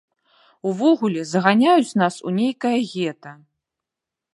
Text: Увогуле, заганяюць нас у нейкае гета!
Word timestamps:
Увогуле, 0.71 1.21
заганяюць 1.33 1.97
нас 2.05 2.19
у 2.31 2.37
нейкае 2.41 2.77
гета! 2.97 3.31